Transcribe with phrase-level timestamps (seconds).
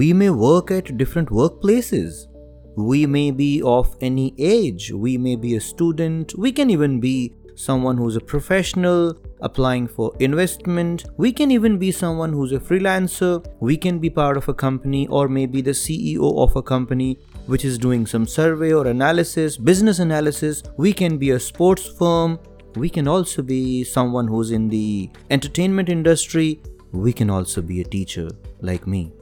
[0.00, 2.26] We may work at different workplaces.
[2.74, 4.92] We may be of any age.
[4.92, 6.32] We may be a student.
[6.38, 11.04] We can even be someone who's a professional applying for investment.
[11.18, 13.44] We can even be someone who's a freelancer.
[13.60, 17.66] We can be part of a company or maybe the CEO of a company which
[17.66, 20.62] is doing some survey or analysis, business analysis.
[20.78, 22.38] We can be a sports firm.
[22.74, 26.62] We can also be someone who's in the entertainment industry.
[26.92, 28.30] We can also be a teacher
[28.62, 29.12] like me.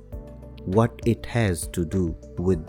[0.76, 2.62] What it has to do with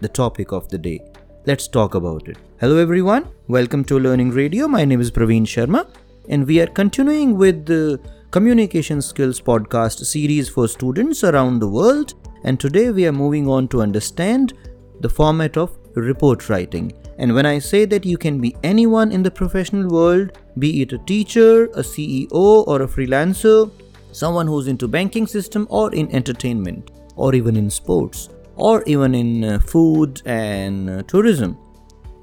[0.00, 1.00] the topic of the day.
[1.46, 2.38] Let's talk about it.
[2.60, 3.26] Hello, everyone.
[3.48, 4.68] Welcome to Learning Radio.
[4.68, 5.90] My name is Parveen Sharma,
[6.28, 8.00] and we are continuing with the
[8.30, 12.14] Communication Skills podcast series for students around the world.
[12.44, 14.52] And today we are moving on to understand
[15.00, 16.92] the format of report writing.
[17.18, 20.92] And when I say that you can be anyone in the professional world, be it
[20.92, 22.30] a teacher, a CEO,
[22.68, 23.68] or a freelancer,
[24.12, 29.44] someone who's into banking system or in entertainment, or even in sports, or even in
[29.44, 31.56] uh, food and uh, tourism,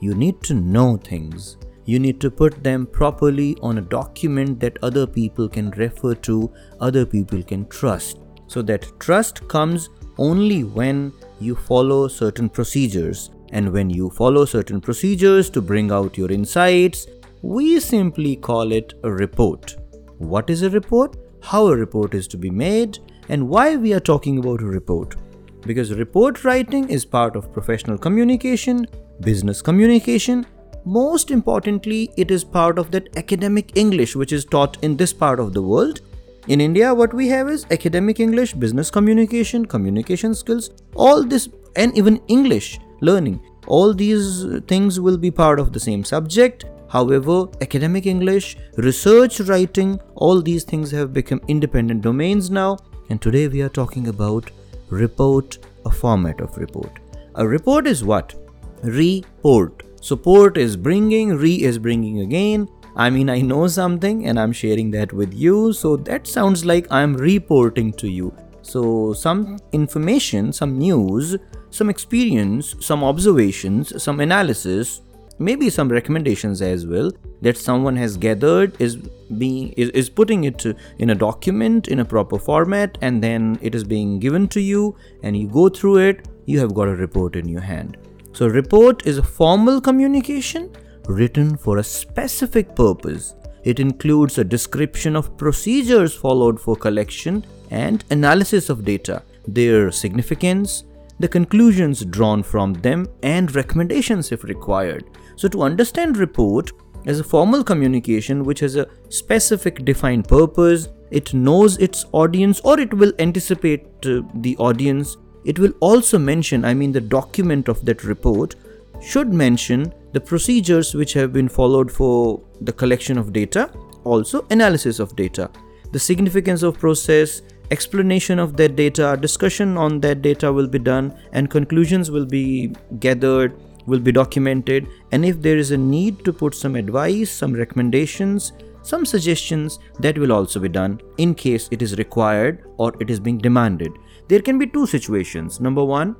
[0.02, 1.58] you need to know things.
[1.86, 6.52] You need to put them properly on a document that other people can refer to,
[6.80, 8.18] other people can trust.
[8.48, 13.30] So that trust comes only when you follow certain procedures.
[13.52, 17.08] And when you follow certain procedures to bring out your insights,
[17.42, 19.76] we simply call it a report.
[20.18, 21.16] What is a report?
[21.42, 25.16] How a report is to be made, and why we are talking about a report.
[25.62, 28.86] Because report writing is part of professional communication,
[29.22, 30.46] business communication.
[30.86, 35.40] Most importantly, it is part of that academic English which is taught in this part
[35.40, 36.02] of the world
[36.48, 41.98] in India, what we have is academic English, business communication, communication skills, all this, and
[41.98, 43.42] even English learning.
[43.68, 46.64] All these things will be part of the same subject.
[46.88, 52.78] However, academic English, research writing, all these things have become independent domains now.
[53.10, 54.52] And today we are talking about
[54.90, 57.00] report, a format of report.
[57.36, 58.36] A report is what?
[58.84, 59.84] Report.
[60.02, 64.90] Support is bringing, re is bringing again, I mean, I know something and I'm sharing
[64.92, 68.34] that with you, so that sounds like I'm reporting to you.
[68.64, 71.38] So, some information, some news,
[71.70, 75.02] some experience, some observations, some analysis,
[75.40, 77.12] maybe some recommendations as well
[77.42, 78.96] that someone has gathered is
[79.38, 80.66] being is, is putting it
[81.00, 84.96] in a document in a proper format and then it is being given to you
[85.24, 87.98] and you go through it you have got a report in your hand
[88.34, 90.72] so report is a formal communication
[91.08, 93.34] written for a specific purpose.
[93.64, 100.84] It includes a description of procedures followed for collection and analysis of data, their significance,
[101.20, 105.06] the conclusions drawn from them, and recommendations if required.
[105.36, 106.72] So, to understand report
[107.06, 112.80] as a formal communication which has a specific defined purpose, it knows its audience or
[112.80, 115.18] it will anticipate uh, the audience.
[115.46, 118.56] It will also mention, I mean, the document of that report
[119.02, 123.72] should mention the procedures which have been followed for the collection of data,
[124.04, 125.50] also analysis of data,
[125.92, 127.42] the significance of process,
[127.72, 132.74] explanation of that data, discussion on that data will be done, and conclusions will be
[133.00, 134.88] gathered, will be documented.
[135.12, 140.18] And if there is a need to put some advice, some recommendations, some suggestions, that
[140.18, 143.92] will also be done in case it is required or it is being demanded.
[144.30, 145.60] There can be two situations.
[145.60, 146.16] Number one,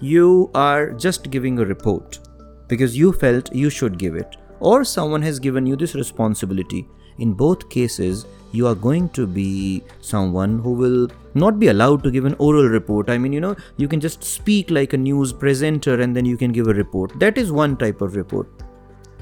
[0.00, 2.18] you are just giving a report
[2.66, 6.88] because you felt you should give it, or someone has given you this responsibility.
[7.18, 12.10] In both cases, you are going to be someone who will not be allowed to
[12.10, 13.10] give an oral report.
[13.10, 16.36] I mean, you know, you can just speak like a news presenter and then you
[16.36, 17.18] can give a report.
[17.18, 18.48] That is one type of report.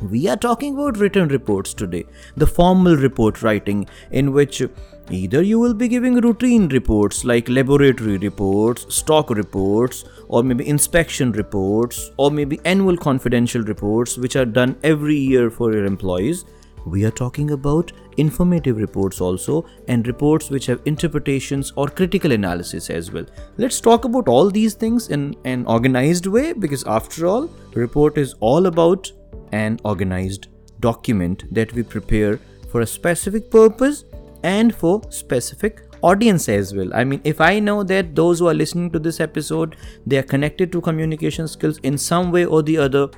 [0.03, 4.63] We are talking about written reports today, the formal report writing, in which
[5.11, 11.33] either you will be giving routine reports like laboratory reports, stock reports, or maybe inspection
[11.33, 16.47] reports, or maybe annual confidential reports, which are done every year for your employees.
[16.87, 22.91] We are talking about informative reports also and reports which have interpretations or critical analysis
[22.91, 23.27] as well.
[23.57, 28.35] Let's talk about all these things in an organized way because, after all, report is
[28.41, 29.11] all about
[29.53, 30.49] an organized
[30.81, 32.39] document that we prepare
[32.71, 34.05] for a specific purpose
[34.43, 38.55] and for specific audience as well i mean if i know that those who are
[38.55, 39.77] listening to this episode
[40.07, 43.09] they are connected to communication skills in some way or the other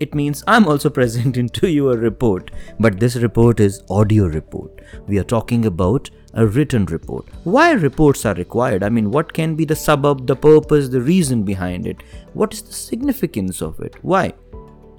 [0.00, 2.50] it means i'm also presenting to you a report.
[2.78, 4.80] But this report is audio report.
[5.06, 7.26] We are talking about a written report.
[7.44, 8.82] Why reports are required?
[8.82, 12.02] I mean what can be the suburb the purpose the reason behind it?
[12.32, 13.96] What is the significance of it?
[14.02, 14.32] Why?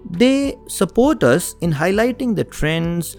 [0.09, 3.17] They support us in highlighting the trends,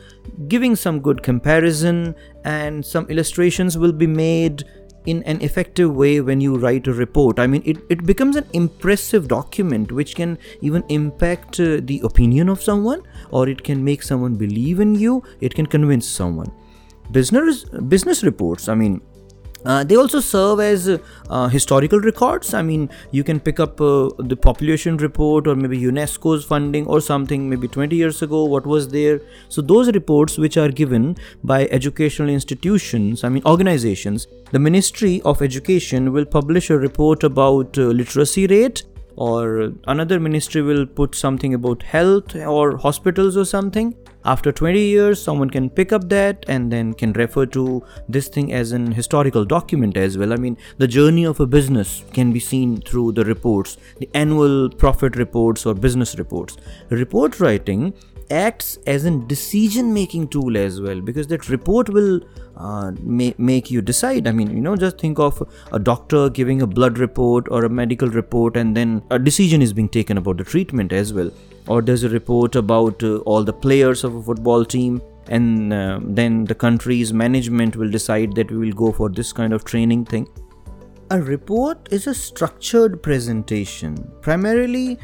[0.49, 2.15] giving some good comparison,
[2.45, 4.65] and some illustrations will be made
[5.07, 7.39] in an effective way when you write a report.
[7.39, 12.49] I mean, it, it becomes an impressive document which can even impact uh, the opinion
[12.49, 16.53] of someone or it can make someone believe in you, it can convince someone.
[17.11, 19.03] Business business reports, I mean,
[19.65, 22.55] uh, they also serve as uh, historical records.
[22.55, 27.01] I mean, you can pick up uh, the population report or maybe UNESCO's funding or
[27.01, 29.21] something, maybe 20 years ago, what was there.
[29.49, 35.43] So, those reports which are given by educational institutions, I mean, organizations, the Ministry of
[35.43, 38.85] Education will publish a report about uh, literacy rate
[39.17, 43.95] or another ministry will put something about health or hospitals or something
[44.25, 48.53] after 20 years someone can pick up that and then can refer to this thing
[48.53, 50.33] as an historical document as well.
[50.33, 54.69] I mean the journey of a business can be seen through the reports the annual
[54.69, 56.57] profit reports or business reports.
[56.91, 57.95] Report writing
[58.31, 62.21] acts as a decision making tool as well because that report will
[62.57, 64.27] uh, may, make you decide.
[64.27, 65.43] I mean you know just think of
[65.73, 69.73] a doctor giving a blood report or a medical report and then a decision is
[69.73, 71.31] being taken about the treatment as well.
[71.69, 76.01] Or there's a report about uh, all the players of a football team and uh,
[76.03, 80.05] then the country's management will decide that we will go for this kind of training
[80.05, 80.29] thing.
[81.11, 84.99] A report is a structured presentation primarily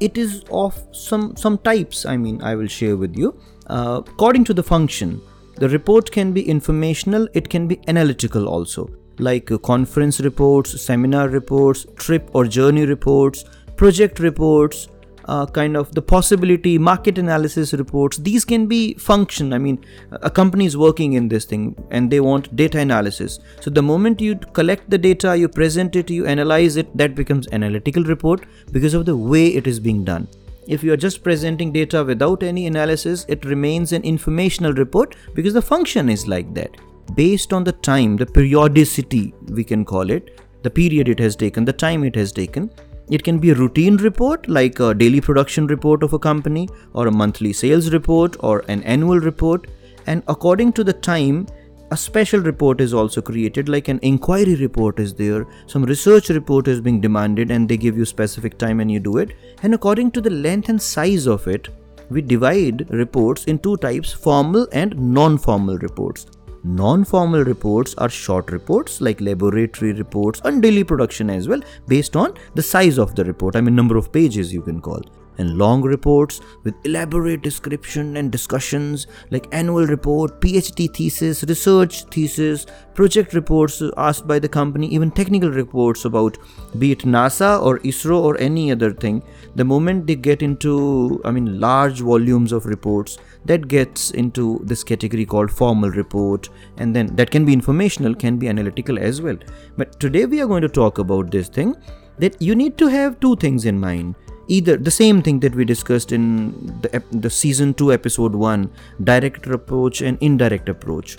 [0.00, 3.34] it is of some some types i mean i will share with you.
[3.66, 5.20] Uh, according to the function
[5.56, 8.88] the report can be informational it can be analytical also.
[9.18, 13.44] Like uh, conference reports seminar reports trip or journey reports
[13.76, 14.88] project reports
[15.26, 19.52] uh, kind of the possibility market analysis reports these can be function.
[19.52, 23.38] I mean a company is working in this thing and they want data analysis.
[23.60, 27.48] So the moment you collect the data you present it you analyze it that becomes
[27.52, 30.28] analytical report because of the way it is being done.
[30.66, 35.54] If you are just presenting data without any analysis it remains an informational report because
[35.54, 36.76] the function is like that.
[37.16, 41.64] Based on the time the periodicity we can call it the period it has taken
[41.64, 42.70] the time it has taken
[43.10, 47.06] it can be a routine report like a daily production report of a company or
[47.06, 49.66] a monthly sales report or an annual report.
[50.06, 51.46] And according to the time,
[51.90, 55.46] a special report is also created like an inquiry report is there.
[55.66, 59.18] Some research report is being demanded and they give you specific time and you do
[59.18, 59.36] it.
[59.62, 61.68] And according to the length and size of it
[62.10, 66.26] we divide reports in two types formal and non-formal reports
[66.64, 72.34] Non-formal reports are short reports like laboratory reports and daily production as well based on
[72.54, 73.56] the size of the report.
[73.56, 75.02] I mean number of pages you can call
[75.38, 82.66] and long reports with elaborate description and discussions like annual report, PhD thesis, research thesis,
[82.94, 86.38] project reports asked by the company, even technical reports about
[86.78, 89.22] be it NASA or ISRO or any other thing.
[89.54, 94.84] The moment they get into, I mean, large volumes of reports, that gets into this
[94.84, 99.36] category called formal report, and then that can be informational, can be analytical as well.
[99.76, 101.76] But today we are going to talk about this thing
[102.18, 104.14] that you need to have two things in mind
[104.56, 108.70] either the same thing that we discussed in the, the season 2 episode 1
[109.04, 111.16] direct approach and indirect approach.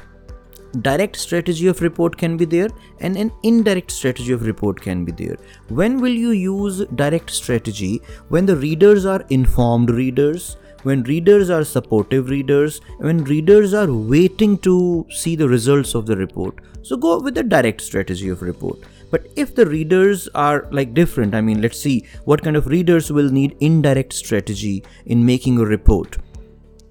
[0.82, 2.70] Direct strategy of report can be there
[3.00, 5.38] and an indirect strategy of report can be there.
[5.70, 8.02] When will you use direct strategy?
[8.30, 10.58] When the readers are informed readers
[10.88, 16.18] when readers are supportive readers when readers are waiting to see the results of the
[16.18, 16.60] report.
[16.82, 18.80] So go with the direct strategy of report
[19.14, 23.12] but if the readers are like different, I mean, let's see what kind of readers
[23.12, 26.18] will need indirect strategy in making a report.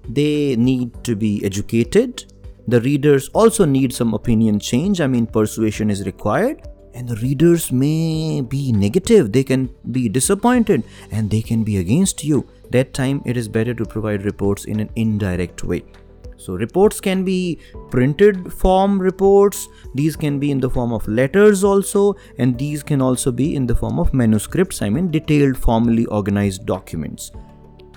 [0.07, 2.23] They need to be educated.
[2.65, 5.01] The readers also need some opinion change.
[5.01, 6.61] I mean, persuasion is required.
[6.93, 12.23] And the readers may be negative, they can be disappointed, and they can be against
[12.23, 12.47] you.
[12.69, 15.83] That time, it is better to provide reports in an indirect way.
[16.43, 17.59] So reports can be
[17.89, 23.01] printed form reports, these can be in the form of letters also, and these can
[23.01, 27.31] also be in the form of manuscripts, I mean detailed formally organized documents.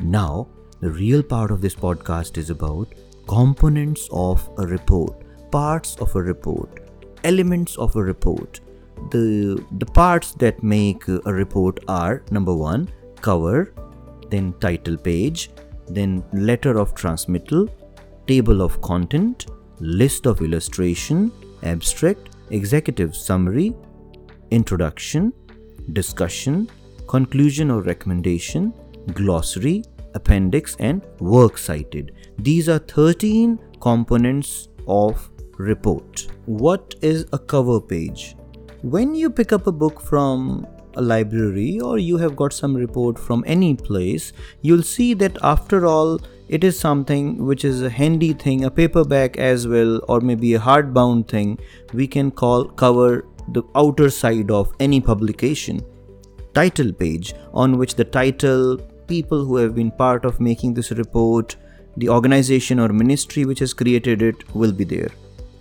[0.01, 0.47] Now,
[0.81, 2.95] the real part of this podcast is about
[3.27, 6.81] components of a report, parts of a report,
[7.25, 8.61] elements of a report.
[9.11, 12.89] The, the parts that make a report are number one,
[13.23, 13.75] cover,
[14.31, 15.51] then title page,
[15.89, 17.69] then letter of transmittal,
[18.27, 19.47] table of content,
[19.81, 23.75] list of illustration, abstract, executive summary,
[24.51, 25.33] introduction,
[25.93, 26.71] discussion,
[27.07, 28.73] conclusion or recommendation,
[29.13, 32.13] glossary, appendix, and work cited.
[32.39, 36.27] These are 13 components of report.
[36.47, 38.37] What is a cover page?
[38.83, 43.19] When you pick up a book from a library or you have got some report
[43.19, 48.33] from any place, you'll see that after all, it is something which is a handy
[48.33, 51.59] thing, a paperback as well, or maybe a hardbound thing
[51.93, 55.85] we can call cover the outer side of any publication.
[56.55, 61.57] Title page on which the title people who have been part of making this report
[61.97, 65.11] the organization or ministry which has created it will be there.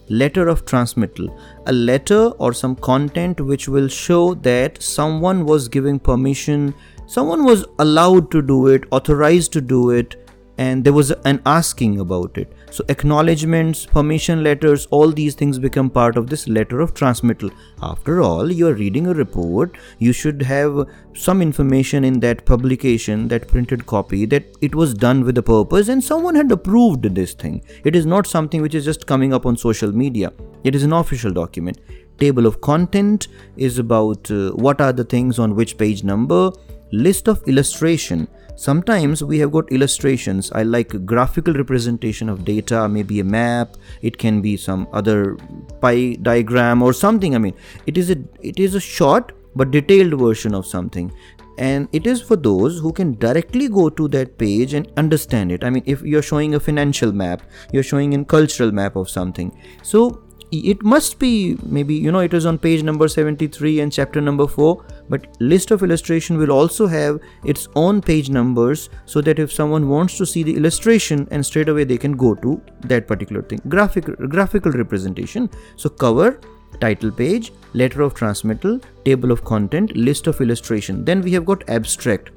[0.10, 1.36] Letter of transmittal.
[1.66, 6.76] A letter or some content which will show that someone was giving permission
[7.08, 10.16] someone was allowed to do it authorized to do it
[10.58, 12.52] and there was an asking about it.
[12.72, 17.50] So acknowledgements permission letters all these things become part of this letter of transmittal.
[17.82, 19.78] After all you are reading a report.
[20.00, 25.24] You should have some information in that publication that printed copy that it was done
[25.24, 27.62] with a purpose and someone had approved this thing.
[27.84, 30.34] It is not something which is just coming up on social media.
[30.64, 31.80] It is an official document.
[32.18, 36.52] Table of content is about uh, what are the things on which page number
[36.92, 38.28] list of illustration.
[38.56, 40.52] Sometimes we have got illustrations.
[40.54, 43.76] I like graphical representation of data maybe a map.
[44.02, 45.36] It can be some other
[45.82, 47.36] pie diagram or something.
[47.36, 47.54] I mean
[47.86, 51.12] it is a it is a short but detailed version of something.
[51.58, 55.64] And it is for those who can directly go to that page and understand it.
[55.64, 57.42] I mean if you're showing a financial map
[57.74, 59.52] you're showing a cultural map of something.
[59.84, 60.25] So
[60.64, 64.48] it must be maybe you know it is on page number 73 and chapter number
[64.48, 69.52] 4 but list of illustration will also have its own page numbers so that if
[69.52, 73.42] someone wants to see the illustration and straight away they can go to that particular
[73.42, 73.62] thing.
[73.70, 75.50] Graphic graphical representation.
[75.76, 76.40] So cover
[76.80, 81.06] title page letter of transmittal table of content list of illustration.
[81.06, 82.32] Then we have got abstract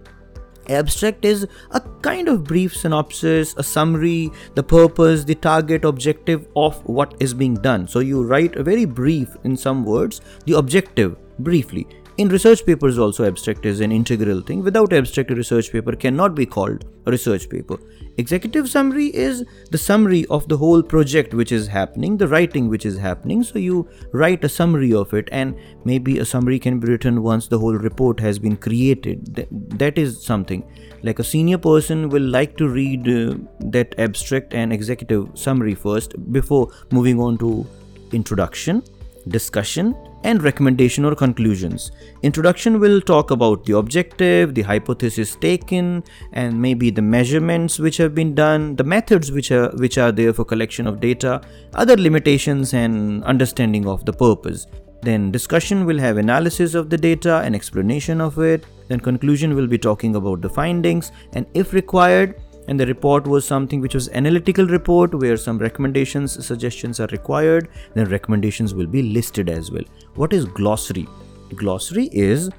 [0.70, 6.76] abstract is a kind of brief synopsis a summary the purpose the target objective of
[6.86, 7.86] what is being done.
[7.88, 11.86] So you write a very brief in some words the objective briefly
[12.18, 14.62] in research papers also abstract is an integral thing.
[14.64, 17.78] Without abstract a research paper cannot be called a research paper.
[18.16, 22.84] Executive summary is the summary of the whole project which is happening the writing which
[22.84, 23.44] is happening.
[23.44, 27.46] So you write a summary of it and maybe a summary can be written once
[27.46, 29.46] the whole report has been created.
[29.78, 30.64] That is something.
[31.04, 36.32] Like a senior person will like to read uh, that abstract and executive summary first
[36.32, 37.64] before moving on to
[38.10, 38.82] introduction
[39.28, 39.94] discussion
[40.24, 41.92] and recommendation or conclusions.
[42.22, 48.14] Introduction will talk about the objective, the hypothesis taken, and maybe the measurements which have
[48.14, 51.40] been done, the methods which are which are there for collection of data,
[51.74, 54.66] other limitations and understanding of the purpose.
[55.02, 58.64] Then discussion will have analysis of the data and explanation of it.
[58.88, 62.34] Then conclusion will be talking about the findings and if required
[62.68, 67.68] and the report was something which was analytical report where some recommendations suggestions are required.
[67.94, 69.84] Then recommendations will be listed as well.
[70.14, 71.08] What is glossary?
[71.56, 72.50] Glossary is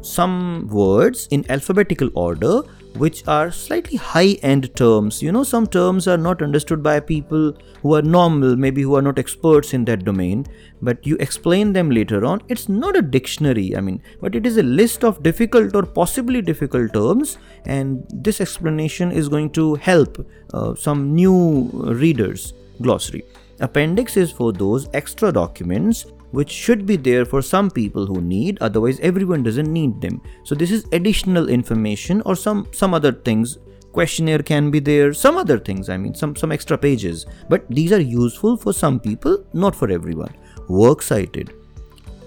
[0.00, 2.62] some words in alphabetical order
[2.96, 5.22] which are slightly high end terms.
[5.22, 9.02] You know, some terms are not understood by people who are normal, maybe who are
[9.02, 10.46] not experts in that domain,
[10.80, 12.42] but you explain them later on.
[12.48, 16.42] It's not a dictionary, I mean, but it is a list of difficult or possibly
[16.42, 22.54] difficult terms, and this explanation is going to help uh, some new readers.
[22.80, 23.24] Glossary.
[23.60, 28.58] Appendix is for those extra documents which should be there for some people who need
[28.60, 30.20] otherwise everyone doesn't need them.
[30.44, 33.58] So this is additional information or some some other things.
[33.92, 37.26] Questionnaire can be there some other things i mean some some extra pages.
[37.48, 40.34] But these are useful for some people not for everyone.
[40.68, 41.54] Works cited.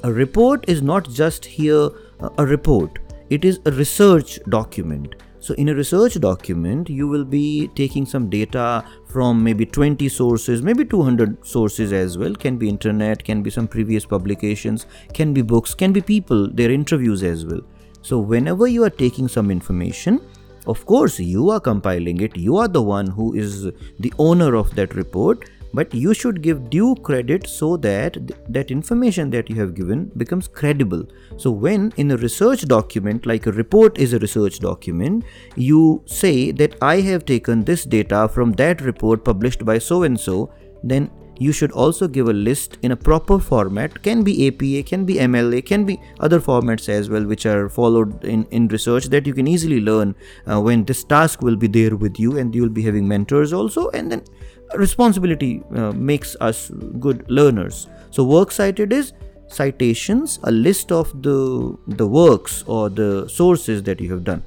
[0.04, 1.90] A report is not just here
[2.38, 3.00] a report.
[3.30, 8.32] It is a research document so in a research document, you will be taking some
[8.32, 12.34] data from maybe 20 sources, maybe 200 sources as well.
[12.34, 16.72] Can be internet, can be some previous publications, can be books, can be people, their
[16.72, 17.62] interviews as well.
[18.02, 20.20] So whenever you are taking some information,
[20.66, 23.66] of course you are compiling it, you are the one who is
[24.00, 25.48] the owner of that report
[25.80, 30.06] but you should give due credit so that th- that information that you have given
[30.24, 31.04] becomes credible.
[31.38, 35.24] So when in a research document like a report is a research document
[35.56, 40.20] you say that i have taken this data from that report published by so and
[40.20, 40.50] so
[40.84, 44.02] then you should also give a list in a proper format.
[44.04, 48.24] Can be apa can be mla can be other formats as well which are followed
[48.24, 50.16] in, in research that you can easily learn
[50.48, 53.52] uh, when this task will be there with you and you will be having mentors
[53.52, 53.90] also.
[53.90, 54.24] And then
[54.74, 56.70] responsibility uh, makes us
[57.00, 57.88] good learners.
[58.12, 59.14] So works cited is
[59.48, 64.44] citations a list of the the works or the sources that you have done.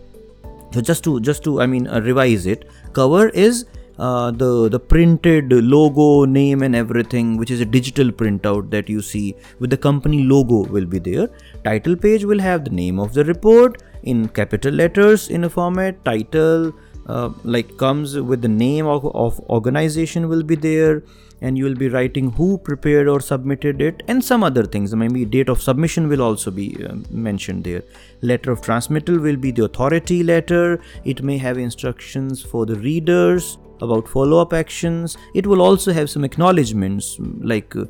[0.72, 3.64] So just to just to i mean uh, revise it cover is
[3.98, 9.02] uh, the the printed logo name and everything which is a digital printout that you
[9.02, 11.28] see with the company logo will be there.
[11.64, 16.04] Title page will have the name of the report in capital letters in a format
[16.04, 16.72] title
[17.08, 21.02] uh, like comes with the name of, of organization will be there
[21.40, 24.94] and you will be writing who prepared or submitted it and some other things.
[24.94, 27.82] Maybe date of submission will also be uh, mentioned there.
[28.22, 30.80] Letter of transmittal will be the authority letter.
[31.04, 35.16] It may have instructions for the readers about follow up actions.
[35.34, 37.84] It will also have some acknowledgments like uh,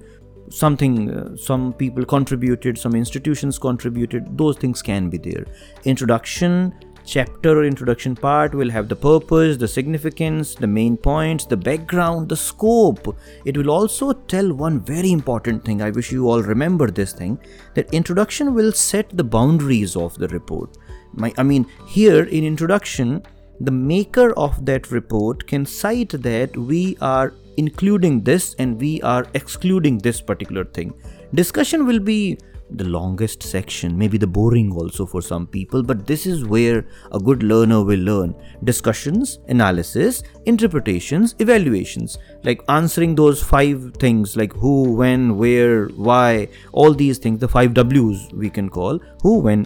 [0.51, 4.37] something uh, some people contributed some institutions contributed.
[4.37, 5.47] Those things can be there.
[5.85, 6.75] Introduction
[7.09, 12.29] chapter or introduction part will have the purpose, the significance, the main points, the background,
[12.29, 13.17] the scope.
[13.47, 15.81] It will also tell one very important thing.
[15.81, 17.39] I wish you all remember this thing
[17.75, 20.77] that introduction will set the boundaries of the report.
[21.15, 23.23] My, I mean, here in introduction,
[23.61, 29.27] the maker of that report can cite that we are including this and we are
[29.33, 30.93] excluding this particular thing.
[31.35, 32.39] Discussion will be
[32.71, 37.19] the longest section, maybe the boring also for some people, but this is where a
[37.19, 38.35] good learner will learn
[38.65, 46.93] discussions, analysis, interpretations, evaluations, like answering those five things like who, when, where, why, all
[46.93, 49.65] these things, the five W's we can call who, when,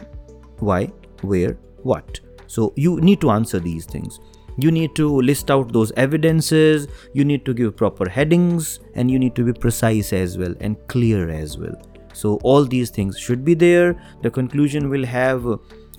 [0.59, 0.87] why,
[1.23, 2.21] where, what.
[2.47, 4.21] So you need to answer these things.
[4.59, 9.19] You need to list out those evidences, you need to give proper headings, and you
[9.19, 11.75] need to be precise as well and clear as well
[12.13, 14.01] so all these things should be there.
[14.23, 15.47] The conclusion will have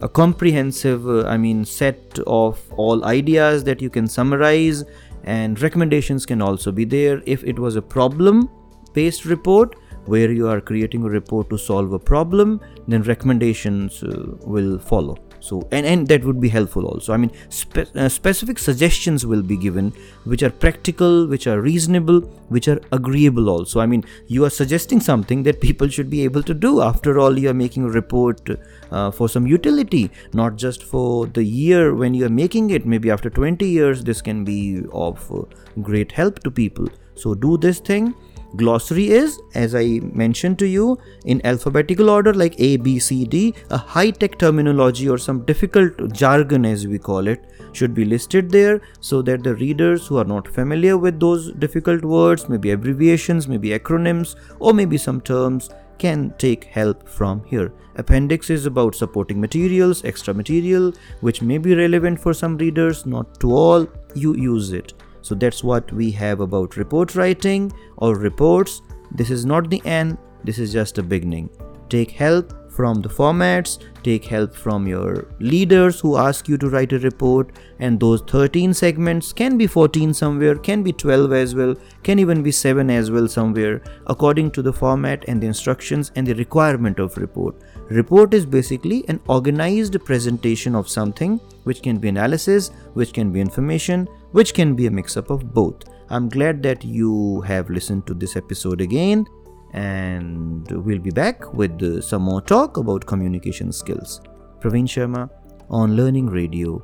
[0.02, 4.84] a comprehensive uh, i mean set of all ideas that you can summarize
[5.24, 7.22] and recommendations can also be there.
[7.26, 8.50] If it was a problem
[8.94, 14.36] based report where you are creating a report to solve a problem then recommendations uh,
[14.46, 17.12] will follow so and, and that would be helpful also.
[17.12, 19.92] I mean spe- uh, specific suggestions will be given
[20.24, 23.82] which are practical which are reasonable which are agreeable also.
[23.82, 26.82] I mean you are suggesting something that people should be able to do.
[26.82, 28.50] After all you are making a report
[28.90, 32.86] uh, for some utility not just for the year when you are making it.
[32.86, 35.44] Maybe after 20 years this can be of uh,
[35.82, 36.88] great help to people.
[37.16, 38.16] So do this thing
[38.56, 43.56] Glossary is, as I mentioned to you, in alphabetical order like A, B, C, D.
[43.72, 48.52] A high tech terminology or some difficult jargon, as we call it, should be listed
[48.52, 53.48] there so that the readers who are not familiar with those difficult words, maybe abbreviations,
[53.48, 57.72] maybe acronyms, or maybe some terms, can take help from here.
[57.96, 63.40] Appendix is about supporting materials, extra material, which may be relevant for some readers, not
[63.40, 63.88] to all.
[64.14, 64.94] You use it.
[65.24, 68.82] So that's what we have about report writing or reports.
[69.10, 71.50] This is not the end, this is just a beginning.
[71.90, 76.92] Take help from the formats, take help from your leaders who ask you to write
[76.92, 81.76] a report, and those 13 segments can be 14 somewhere, can be 12 as well,
[82.02, 86.28] can even be 7 as well somewhere, according to the format and the instructions and
[86.28, 87.56] the requirement of report.
[87.90, 93.42] Report is basically an organized presentation of something which can be analysis, which can be
[93.42, 95.84] information, which can be a mix up of both.
[96.10, 99.26] I'm glad that you have listened to this episode again
[99.74, 104.22] and we'll be back with some more talk about communication skills.
[104.60, 105.30] Parveen Sharma
[105.70, 106.84] on Learning Radio.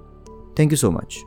[0.56, 1.24] Thank you so much.